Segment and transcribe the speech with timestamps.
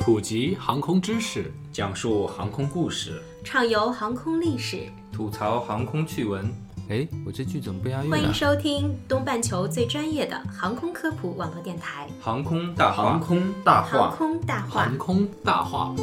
[0.00, 6.50] 普及航空知识，讲述航空故事，畅游航空历史，吐槽航空趣闻。
[6.88, 8.32] 哎，我这句怎么不押韵欢迎啊？
[8.32, 14.94] 收听东半球最专业的航空科普网络电台航空大话，航空大《航话，空大话航》。
[14.98, 15.94] 空大话。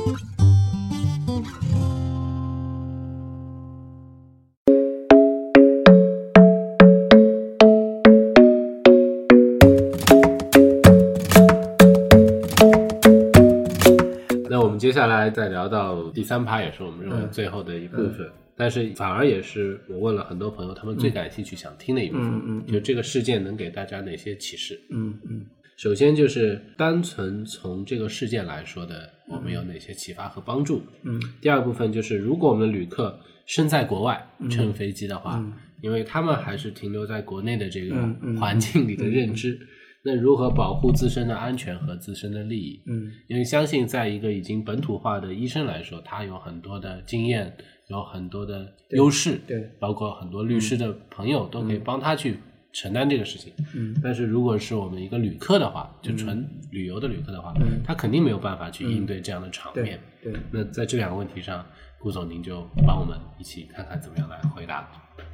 [14.78, 22.72] 们接下来再聊到第三趴，也是我们认为最后的一部分，但是反而也是我问了很多朋友，他们最感兴趣、想听的一部分，嗯嗯嗯。
[22.72, 24.80] 就这个事件能给大家哪些启示？
[24.92, 25.44] 嗯嗯。
[25.78, 30.84] 首先就是单纯从这个事件来说的，我们有哪些启发和帮助？
[31.02, 31.20] 嗯。
[31.42, 35.44] 第二部分就是，如果我们的旅客身在国外乘飞机的话，
[35.82, 37.96] 因为他们还是停留在国内的这个
[38.40, 39.60] 环境里的认知，
[40.08, 42.82] 那如何保护自身的安全和自身的利益？
[42.86, 47.54] 嗯因为相信，在一个已经本土化的医生来说，他有很多的经验，
[47.90, 52.38] 有很多的优势，对嗯包括很多律师的朋友都可以帮他去
[52.72, 53.52] 承担这个事情。
[53.76, 60.00] 嗯但是如果是我们一个旅客的话，就纯旅游的旅客的话，嗯他肯定没有办法去应对这样的场对面。
[60.24, 61.66] 对，那在这两个问题上，
[62.00, 64.90] 顾总您就帮我们一起看看怎么样来回答。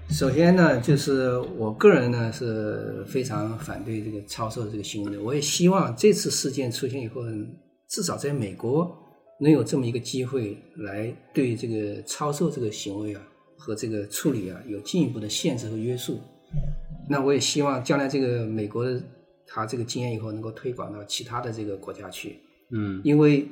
[0.09, 5.21] 首先呢，就是我个人呢是非常反对这个超售这个行为的。
[5.21, 7.21] 我也希望这次事件出现以后，
[7.89, 8.95] 至少在美国
[9.39, 13.21] 能有这么一个机会来对这个超售这个行为啊
[13.57, 16.19] 和这个处理啊有进一步的限制和约束。
[17.09, 19.01] 那我也希望将来这个美国的
[19.47, 22.39] 他这个经验以后能够推广到其他的这个国家去。
[22.71, 23.47] 嗯因为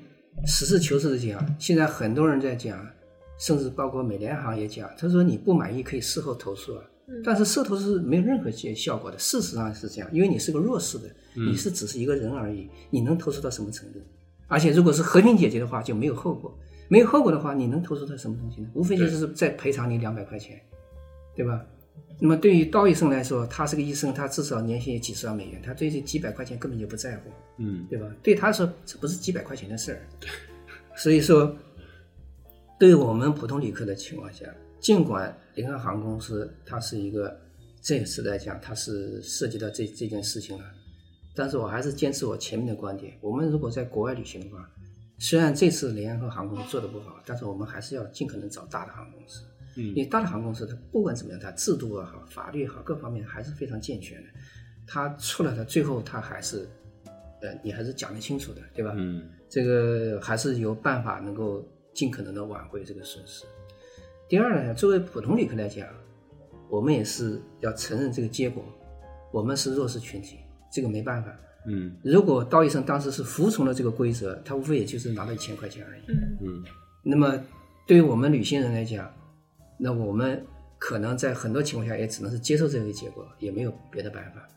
[0.45, 2.87] 实事求是的讲，现在很多人在讲，
[3.41, 6.83] 甚至包括美联航也讲，他说你不满意可以事后投诉啊，
[7.23, 9.17] 但是事后是没有任何效效果的。
[9.17, 13.99] 事实上是这样，因为你是个弱势的，你是只是一个人而已，你能投诉到什么程度？
[14.47, 16.55] 而且如果是和平解决的话，就没有后果，
[16.87, 18.69] 没有后果的话，你能投诉到什么东西呢？
[18.75, 20.61] 无非就是再赔偿你两百块钱，
[21.35, 21.65] 对吧？
[22.19, 27.31] 那么对于刀医生来说，他是个医生，他至少年薪也几十万美元，他对这几百块钱根本就不在乎。
[27.57, 28.07] 嗯对吧？
[28.21, 30.01] 对他说，这不是几百块钱的事儿。
[30.95, 31.55] 所以说，
[32.81, 34.43] 对于我们普通旅客的情况下，
[34.79, 37.39] 尽管联合航空公司它是一个
[37.79, 40.65] 这一次来讲，它是涉及到这这件事情了，
[41.35, 43.15] 但是我还是坚持我前面的观点。
[43.21, 44.67] 我们如果在国外旅行的话，
[45.19, 49.43] 虽然这次联合航空做的不好，但是我们还是要尽可能找大的航空公司。
[49.77, 54.29] 嗯因为大的航空公司，它不管怎么样，它制度也好，法律也好，各方面还是非常健全的。
[54.87, 56.67] 它出来的最后，它还是，
[57.43, 58.91] 呃，你还是讲得清楚的，对吧？
[58.97, 63.45] 嗯这个还是有办法能够尽可能的挽回这个损失。
[64.27, 65.87] 第二呢，作为普通旅客来讲，
[66.69, 68.63] 我们也是要承认这个结果，
[69.31, 70.37] 我们是弱势群体，
[70.71, 71.35] 这个没办法。
[71.67, 76.01] 嗯如果刀医生当时是服从了这个规则，他无非也就是拿到一千块钱而已。
[76.07, 76.63] 嗯嗯
[77.03, 77.39] 那么
[77.85, 79.13] 对于我们旅行人来讲，
[79.77, 80.43] 那我们
[80.79, 84.47] 可能在很多情况下也只能是接受这个结果，也没有别的办法。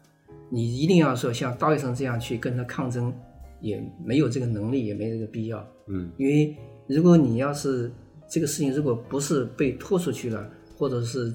[0.48, 3.12] 你一定要说像刀医生这样去跟他抗争，
[3.60, 5.66] 也没有这个能力，也没这个必要。
[5.88, 6.56] 嗯因为
[6.86, 7.90] 如果你要是
[8.28, 11.32] 这个事情如果不是被拖出去了，或者是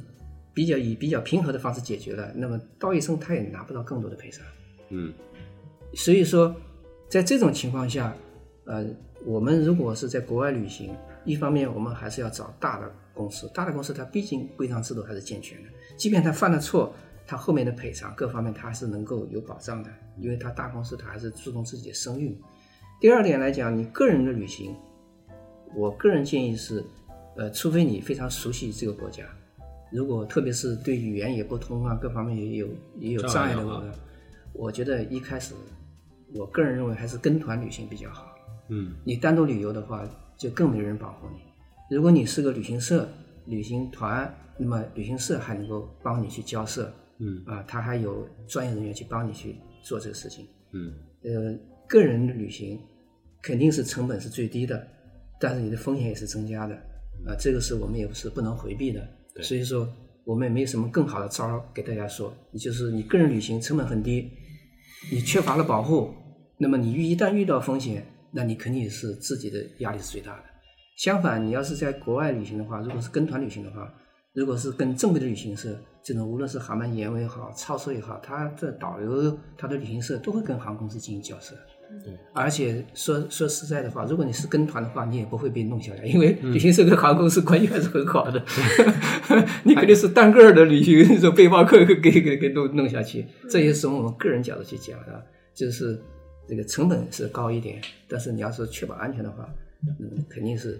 [0.53, 4.45] 比较以比较平和的方式解决了，那么道医生他也拿不到更多的赔偿。
[4.89, 5.13] 嗯
[5.95, 6.55] 所以说，
[7.07, 8.15] 在这种情况下，
[8.65, 8.85] 呃，
[9.25, 10.95] 我们如果是在国外旅行，
[11.25, 16.93] 一方面我们还是要找大的公司，大的公司它毕竟规章制度还是健全的，即便他犯了错，
[17.25, 19.89] 他后面的赔偿各方面他还是能够有保障的，
[20.19, 22.37] 因为他大公司他还是注重自己的声誉。
[23.01, 24.75] 第二点来讲，你个人的旅行，
[25.75, 26.83] 我个人建议是，
[27.37, 29.23] 呃，除非你非常熟悉这个国家，
[29.91, 33.83] 如果特别是对语言也不通啊，各方面也有也有障碍的话话，
[34.53, 35.53] 我觉得一开始，
[36.33, 38.35] 我个人认为还是跟团旅行比较好。
[38.71, 41.95] 嗯你单独旅游的话，就更没人保护你。
[41.95, 43.09] 如果你是个旅行社、
[43.45, 50.45] 旅行团，那么旅行社还能够帮你去交涉，嗯啊，他还有专业人员去帮你去做这个事情。
[50.71, 50.93] 嗯
[51.23, 52.79] 呃，个人旅行
[53.41, 54.87] 肯定是成本是最低的，
[55.39, 56.75] 但是你的风险也是增加的
[57.25, 59.01] 啊，这个是我们也是不能回避的。
[59.41, 59.87] 所以说
[60.25, 64.29] 我们也没有什么更好的招儿给大家说，你就是你个人旅行成本很低，
[65.11, 66.13] 你缺乏了保护，
[66.57, 70.43] 那么你遇一旦遇到风险，那你肯定是自己的压力是最大的。
[70.97, 73.93] 相反，你要是在国外旅行的话，如果是跟团旅行的话，
[74.33, 81.55] 如果是跟正规的旅行社，这种无论是航班延误也好、超车也好，他的导游、他的旅行社都会跟航空公司进行交涉。
[82.03, 88.43] 对，而且说说实在的话，如果你是跟团的话，你也不会被弄下来，因为旅行社跟航空公司关系还是很好的。
[89.63, 95.99] 你肯定是单个儿的旅行，这背包客给给给弄弄下去，这也是从我们个人角度去讲的，就是
[96.47, 99.49] 这个成本是高一点，但是你要是确保安全的话，
[99.99, 100.79] 嗯，肯定是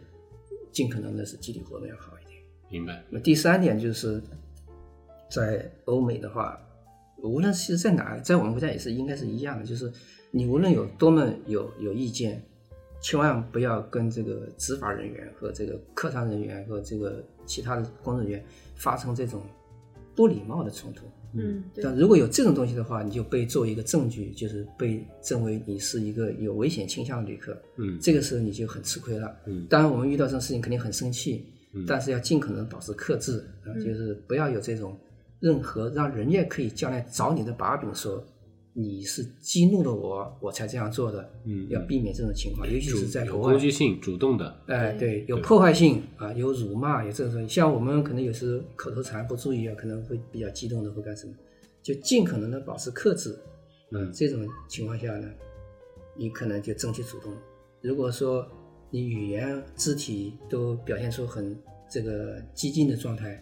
[0.72, 2.40] 尽可能的是集体活动要好一点。
[2.70, 3.04] 明白。
[3.10, 4.22] 那么第三点就是，
[5.32, 6.60] 在欧美的话，
[7.24, 9.92] 无论是在哪，在我们国家也是应该是一样的，就是
[10.32, 12.42] 你无论有多么有有意见，
[13.02, 18.44] 千万不要跟这个执法人员和这个客舱人员和这个其他的工作人员
[18.76, 19.42] 发生这种
[20.16, 21.06] 不礼貌的冲突。
[21.34, 27.56] 嗯，但如果有这种东西的话，你就被作为一个证据，就是被证为你是一个有危险倾向的旅客。
[27.76, 29.36] 嗯这个时候你就很吃亏了。
[29.46, 34.98] 嗯当然我们遇到这种事情肯定很生气，嗯但是要尽可能保持克制啊、就是不要有这种
[35.40, 38.24] 任何让人家可以将来找你的把柄说
[38.74, 41.28] 你是激怒了我，我才这样做的。
[41.46, 43.60] 嗯要避免这种情况，尤其是在国外有攻。
[43.60, 47.48] 击性、主动的，哎，对，有破坏性啊，有辱骂，有这种。
[47.50, 51.34] 像我们可能有时口头禅不注意啊，可能会比较激动的，会干什么？
[51.82, 53.38] 就尽可能的保持克制。
[53.92, 55.28] 嗯这种情况下呢，
[56.16, 57.34] 你可能就争取主动。
[57.82, 58.48] 如果说
[58.92, 61.58] 你语言、肢体都表现出很
[61.90, 63.42] 这个激进的状态，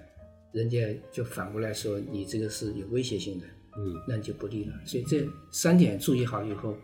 [0.53, 0.77] 人家
[1.11, 3.45] 就反过来说你这个是有威胁性的，
[3.77, 4.73] 嗯那你就不利了。
[4.85, 6.75] 所以这三点注意好以后，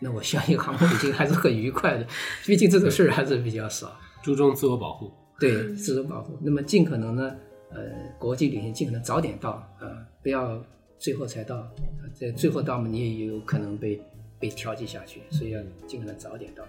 [0.00, 2.06] 那我相信航空旅行还是很愉快的，
[2.46, 3.98] 毕竟这种事儿还是比较少。
[4.22, 5.12] 注重自我保护。
[5.38, 6.38] 对，自我保护。
[6.42, 7.36] 那么尽可能呢，
[7.70, 7.80] 呃，
[8.18, 10.62] 国际旅行尽可能早点到啊、不要
[10.98, 11.56] 最后才到。
[11.56, 11.70] 啊
[12.14, 14.00] 这最后到嘛，你也有可能被
[14.38, 16.64] 被调剂下去，所以要尽可能早点到。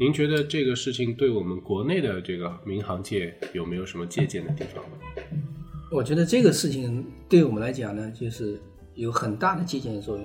[0.00, 4.96] 您觉得这个事情对我们国内的这个民航界有没有什么借鉴的地方呢？
[5.90, 8.60] 我觉得这个事情对我们来讲呢，就是
[8.94, 10.24] 有很大的借鉴作用。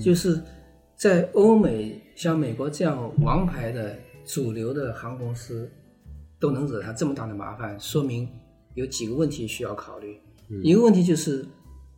[0.00, 0.40] 就是
[0.94, 5.68] 在欧美，像美国这样王牌的主流的航空公司
[6.38, 8.28] 都能惹他这么大的麻烦，说明
[8.74, 10.16] 有几个问题需要考虑。
[10.62, 11.44] 一个问题就是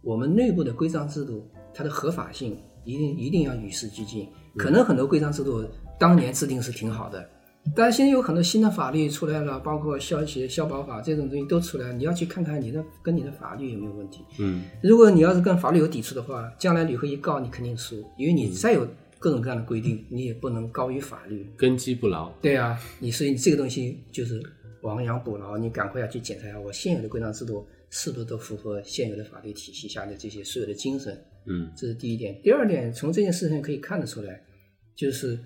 [0.00, 4.26] 我们内部的规章制度，它的合法性一定一定要与时俱进。
[4.56, 5.62] 可能很多规章制度
[5.98, 7.28] 当年制定是挺好的，
[7.74, 14.22] 但是现在有很多新的法律出来了，包括消协、消保法这种东西都出来了，你要去看看你的跟你的法律有没有问题。
[14.38, 18.86] 嗯如果你要是跟法律有抵触的话，将来旅客一告你肯定输，因为你再有
[19.18, 21.46] 各种各样的规定，你也不能高于法律。
[21.56, 22.28] 根基不牢。
[22.42, 24.42] 对啊，你所以你这个东西就是
[24.82, 31.18] 亡羊补牢，你赶快要去检查一下我现有的规章制度是不是都符合现有的法律体系下的这些所有的精神。
[31.46, 32.38] 嗯这是第一点。
[32.42, 34.42] 第二点，从这件事情可以看得出来，
[34.94, 35.38] 就是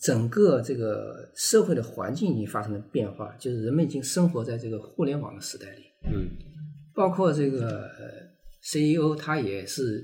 [0.00, 5.82] 整个这个社会的环境已经发生了变化，就是人们已经生活在这个互联网的时代里。
[6.12, 6.28] 嗯
[6.94, 8.08] 包括这个呃
[8.62, 10.02] CEO，他也是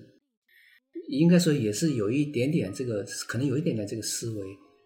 [1.09, 4.44] 应该说也是有一点点这个，可能有一点点这个思维，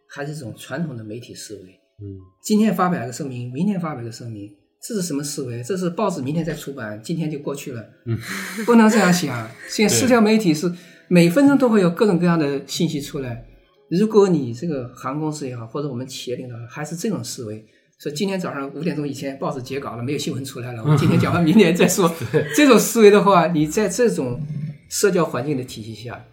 [0.08, 1.62] 还是这种传统的媒体思维。
[2.00, 2.04] 嗯
[2.44, 4.48] 今天发表一个声明，明天发表一个声明，
[4.80, 5.62] 这是什么思维？
[5.64, 7.84] 这是报纸明天再出版，今天就过去了。
[8.04, 8.16] 嗯，
[8.64, 9.50] 不能这样想。
[9.68, 10.70] 现在 社交媒体是
[11.08, 13.44] 每分钟都会有各种各样的信息出来。
[13.88, 17.64] 如果你这个航空公司也好，或者我们企业领导还是这种思维，
[17.98, 22.12] 说今天早上五点钟以前报纸截稿了，没有新闻出来了，我们 今天讲完，明年再说。
[22.54, 24.40] 这种思维的话，你在这种
[24.88, 26.24] 社交环境的体系下，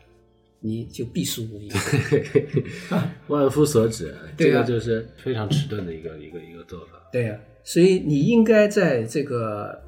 [0.61, 1.69] 你就必输无疑。
[3.27, 6.93] 万夫 所指，啊这个就是非常迟钝的一个 一个一个做法。
[7.11, 9.79] 对呀、所以你应该在这个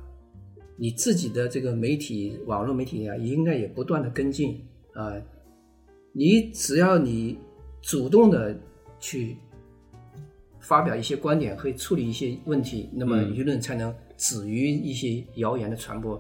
[0.78, 4.62] 你自己的这个媒体、网络媒体呀，也应该也不断的跟进
[4.94, 5.12] 啊、
[6.14, 7.38] 你只要你
[7.86, 8.58] 主动的
[9.00, 9.38] 去
[10.60, 16.20] 发表一些观点，可以处理一些问题，那么嗯舆论才能止于一些谣言的传播。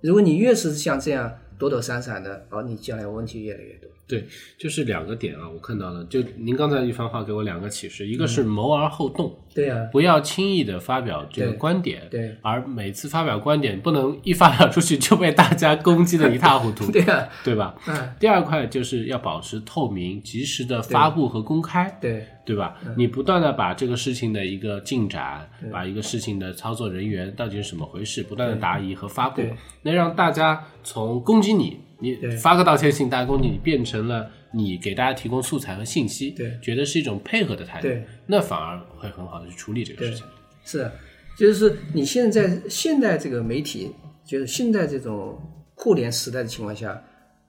[0.00, 3.90] 如果你越是像这样躲躲闪闪的，而你将来问题越来越多。
[4.06, 4.26] 对，
[4.58, 6.04] 就是两个点啊，我看到了。
[6.04, 17.74] 就您刚才一番话给我两个启示，一个是谋而后动，对呀、不要轻易的发表这个观点，对而每次发表观点不能一发表出去就被大家攻击的一塌糊涂， 对呀、对吧？
[17.88, 22.76] 嗯，第二块就是要保持透明、及时的发布和公开，对对吧？
[22.96, 40.26] 你不断的把这个事情的一个进展，把一个事情的操作人员到底是怎么回事，不断的答疑和发布对，那让大家从攻击你，你发个道歉信，大家攻击你，变成了你给大家提供素材和信息，对觉得是一种配合的态度对，那反而会很好的去处理这个事情。
[40.64, 40.92] 是，啊
[41.38, 43.92] 就是说你现在现在这个媒体，
[44.24, 45.38] 就是现在这种
[45.74, 47.02] 互联时代的情况下，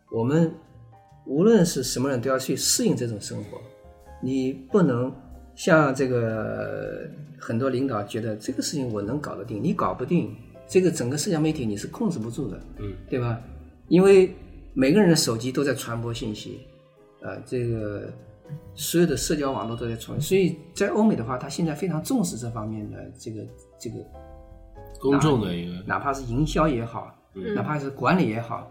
[0.09, 0.49] 我们
[1.25, 3.59] 无论是什么人都要去适应这种生活。
[4.21, 5.13] 你不能
[5.53, 10.33] 像这个很多领导觉得这个事情我能搞得定，你搞不定，
[10.65, 13.41] 这个整个社交媒体你是控制不住的，嗯，对吧？
[13.93, 14.33] 因为
[14.73, 16.61] 每个人的手机都在传播信息，
[17.21, 18.11] 呃，这个
[18.73, 23.45] 所有的社交网络都在传，所以在欧美的话，他现在非常重视这方面的这个
[23.79, 23.97] 这个，
[24.99, 28.67] 公众的一个，哪怕是营销也好，嗯哪怕是管理也好，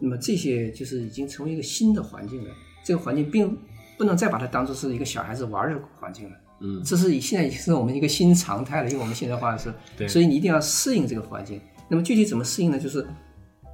[0.00, 2.50] 那么这些就是已经成为一个新的环境了。
[2.82, 3.54] 这个环境并
[3.98, 6.36] 不能再把它当做是一个小孩子玩的环境了。
[6.62, 11.60] 嗯这是以现在是我们一个新常态了，因为我们现在话是，对所以你一定要适应这个环境。
[11.90, 12.78] 那么具体怎么适应呢？
[12.78, 13.06] 就是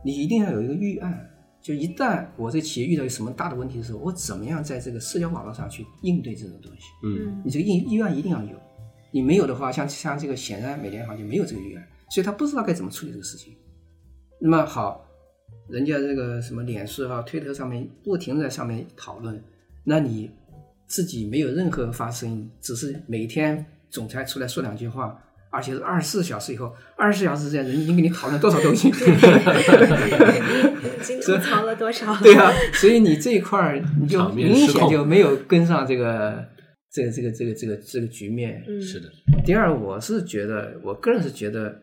[0.05, 1.29] 你一定要有一个预案，
[1.61, 6.87] 就一旦我这企业遇到有什么大的问题的时候，我怎么样在这个社交网络上去应对这种东西？
[7.05, 8.57] 嗯你这个预预案一定要有，
[9.11, 13.55] 你没有的话，像像这个显然美联航就没有这个预案，所以他不知道该怎么处理这个事情。
[14.41, 15.05] 那么好，
[15.69, 19.43] 人家这个什么脸书啊、推特上面不停的在上面讨论，
[19.85, 20.31] 那你
[20.87, 28.93] 自己没有任何发声音，只是每天总裁出来说两句话，而且是二十四小时以后，二十四小时之间人已经给你讨论多少东西，已
[31.03, 32.15] 经吐槽了多少？
[32.23, 36.45] 对啊，所以你这一块儿你就明显就没有跟上这个
[36.93, 38.63] 这个这个这个这个这个局面。
[38.69, 39.09] 嗯，是的，
[39.45, 41.81] 第二，我是觉得，我个人是觉得，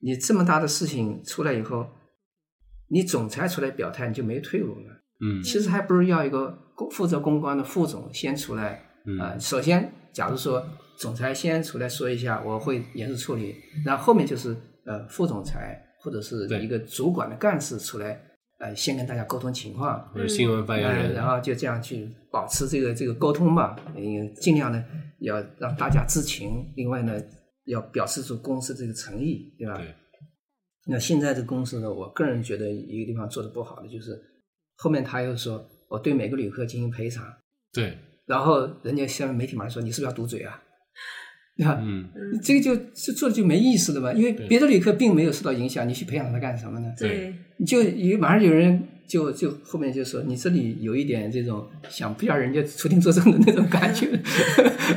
[0.00, 1.86] 你这么大的事情出来以后，
[2.90, 5.00] 你总裁出来表态，你就没退路了。
[5.20, 9.18] 嗯其实还不如要一个公负责公关的副总先出来嗯。
[9.18, 10.64] 啊、首先，假如说
[10.96, 18.20] 总裁先出来说一下，我会严肃处理，然后后面就是呃副总裁或者是一个主管的干事出来，
[18.58, 24.84] 呃，先跟大家沟通情况，或者新闻发言呃，人，然后就这样去保持这个这个沟通吧，嗯，尽量呢
[25.20, 27.20] 要让大家知情，另外呢
[27.64, 29.76] 要表示出公司这个诚意，对吧？
[29.76, 29.94] 对。
[30.86, 34.20] 那现在这公司呢，我个人觉得一个地方做的不好的就是，
[34.76, 37.24] 后面他又说我对每个旅客进行赔偿，
[37.72, 37.96] 对，
[38.26, 40.60] 然后人家下面媒体马上说你是不是要堵嘴啊？
[41.56, 41.78] 对吧？
[41.80, 42.08] 嗯
[42.42, 46.92] 这个就这做的就没意思了嘛，因为别的旅客并没有受到影响，你去培养他干什么呢？
[46.98, 54.20] 对，你就有马上有人就就后面就说你这里有一点这种想不要人家出庭作证的那种感觉，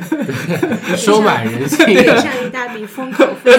[0.97, 3.51] 收买人性，给上一大笔封口费。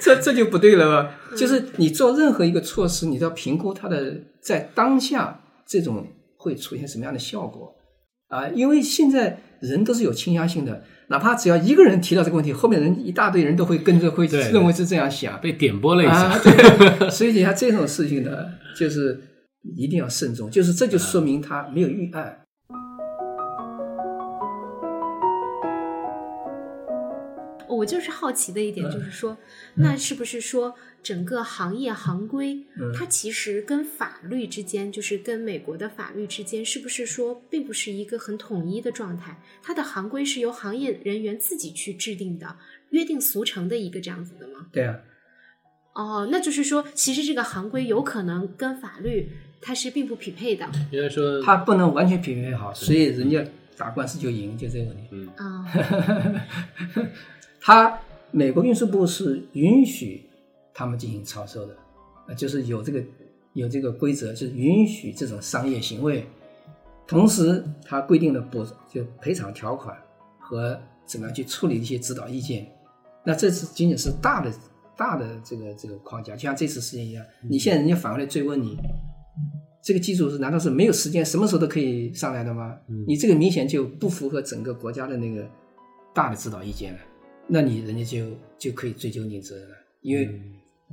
[0.00, 1.18] 这这就不对了吧？
[1.36, 7.74] 就是你做任何一个措施，你都要评估它的在当下这种会出现什么样的效果
[8.30, 15.40] 啊、因为现在人都是有倾向性的，哪怕只要一个人提到这个问题，后面人一大堆人都会跟着会认为是这样想。
[15.40, 16.38] 被点拨了一啊，下，
[16.98, 18.30] 对，所以你看这种事情呢，
[18.76, 19.20] 就是
[19.76, 22.36] 一定要慎重，就是这就说明他没有预案。
[27.68, 29.36] 我就是好奇的一点就是说，
[29.76, 32.64] 那是不是说整个行业行规，
[32.94, 39.40] 它其实跟法律之间，就是跟美国的法律之间，是不是说并不是一个很统一的状态？
[39.62, 42.56] 它的行规是由行业人员自己去制定的，
[42.90, 44.66] 约定俗成的一个这样子的吗？
[44.72, 44.98] 对啊，
[45.94, 49.28] 哦，那就是说，其实这个行规有可能跟法律
[49.60, 53.44] 它是并不匹配的应该说它不能完全匹配好，所以人家
[53.76, 55.02] 打官司就赢，就这个问题。
[55.12, 55.66] 嗯啊。
[57.62, 60.29] 他美国运输部是允许
[60.80, 61.76] 他们进行操售的，
[62.26, 63.04] 呃，就是有这个
[63.52, 66.24] 有这个规则，就是允许这种商业行为。
[67.06, 69.94] 同时，他规定了补就赔偿条款
[70.38, 72.66] 和怎么样去处理一些指导意见。
[73.26, 74.50] 那这是仅仅是大的
[74.96, 78.78] 大的这个这个框架，就像这次事件一样，你现在人家反过来追问你，
[79.82, 82.74] 这个技术是难道是没有时间，什么时候都可以上来的吗？
[83.06, 85.46] 你这个明显就不符合整个国家的那个
[86.14, 86.98] 大的指导意见了。
[87.46, 90.40] 那你人家就就可以追究你责任了，因为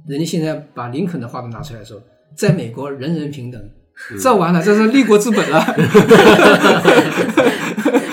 [0.08, 2.02] 人家现在把林肯的话都拿出来说，
[2.36, 3.62] 在美国人人平等，
[4.22, 5.66] 这完了，这是立国之本了。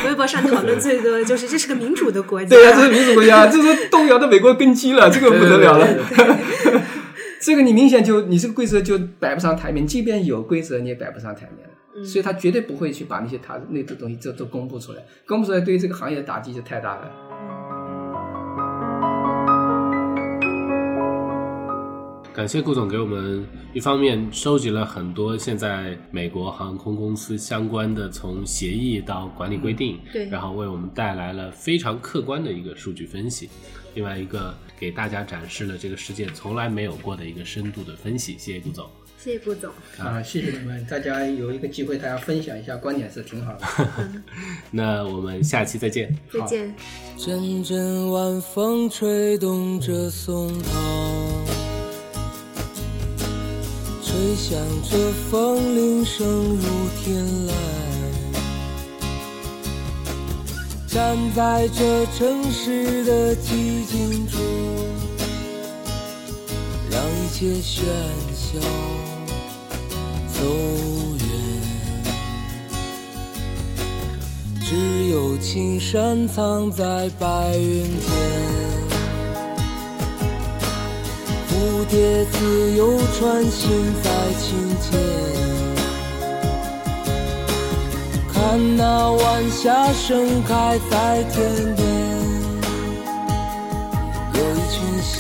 [0.06, 5.86] 微博上讨论最多的就是这是个民主的国家，对呀、这是民主国家，这是动摇的美国根基了，这个不得了了。
[7.40, 11.74] 这个你明显就你这个规则就摆不上台面，即便有规则你也摆不上台面了。
[12.04, 17.10] 所以他绝对不会去把那些他那个东西都都公布出来，公布出来对于这个行业的打击就太大了。
[22.34, 33.48] 感谢顾总给我们一方面收集了很多现在美国航空公司相关的从协议到管理规定，对然后为我们带来了非常客观的一个数据分析。
[33.94, 38.34] 另外一个给大家展示了这个世界从来没有过的一个深度的分析。
[38.36, 38.84] 谢谢顾总。
[39.16, 39.70] 谢谢顾总。
[39.98, 43.64] 啊，谢谢你们，大家有一个机会，大家分享一下观点是挺好的。
[44.72, 46.12] 那我们下期再见。
[46.32, 46.74] 再见。
[47.16, 50.74] 阵阵晚风吹动着松涛，
[54.24, 54.58] 回响
[54.90, 54.96] 着
[55.30, 56.66] 风铃声如
[56.98, 57.52] 天籁。
[60.88, 64.38] 站在这城市的寂静处，
[66.90, 67.84] 让一切喧
[68.34, 68.58] 嚣
[70.32, 70.42] 走
[71.20, 71.26] 远。
[74.64, 78.53] 只有青山藏在白云间，
[81.54, 83.70] 蝴蝶自由穿行
[84.02, 84.98] 在清涧，
[88.32, 91.32] 看那晚霞盛开在天
[91.76, 91.86] 边，
[94.34, 95.14] 有一群向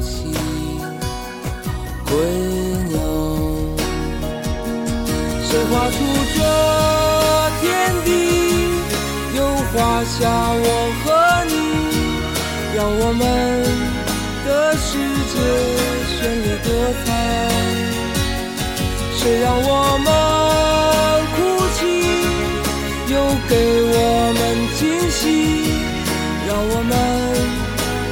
[0.00, 0.32] 西
[2.06, 2.16] 归
[2.88, 2.96] 鸟。
[5.42, 5.96] 谁画出
[6.34, 6.38] 这
[7.60, 7.62] 天
[8.06, 8.08] 地？
[9.36, 10.16] 又画下
[10.56, 10.66] 我
[11.04, 11.06] 和
[11.44, 11.52] 你，
[12.74, 13.20] 让我们
[14.46, 14.48] 的
[14.78, 14.88] 世
[15.34, 15.38] 界
[16.14, 16.68] 绚丽多
[17.04, 17.06] 彩。
[19.16, 19.70] 谁让我
[20.04, 20.08] 们
[21.34, 21.36] 哭
[21.76, 21.78] 泣？
[23.12, 23.14] 又
[23.48, 23.52] 给
[23.92, 23.96] 我
[24.38, 24.40] 们
[24.78, 25.22] 惊喜，
[26.48, 26.92] 让我们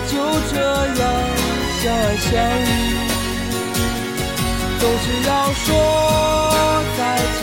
[0.07, 0.13] 就
[0.53, 0.55] 这
[1.01, 1.03] 样
[1.81, 2.31] 相爱相
[2.63, 2.71] 依。
[4.79, 5.31] 总是要
[5.65, 5.67] 说
[6.99, 7.01] 再
[7.41, 7.43] 见，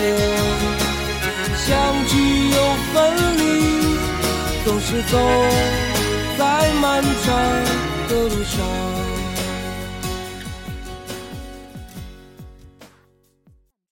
[1.58, 1.68] 相
[2.08, 2.12] 聚
[2.50, 2.58] 又
[2.94, 2.94] 分
[3.38, 3.42] 离，
[4.64, 5.14] 总是走
[6.38, 6.40] 在
[6.82, 6.84] 漫
[7.26, 7.28] 长
[8.08, 8.56] 的路上。